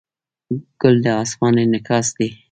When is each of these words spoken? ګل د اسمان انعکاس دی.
ګل 0.81 0.95
د 1.03 1.05
اسمان 1.23 1.55
انعکاس 1.63 2.07
دی. 2.17 2.29